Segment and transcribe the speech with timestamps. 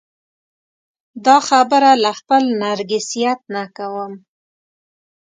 [1.25, 4.13] دا خبره له خپل نرګسیت نه کوم.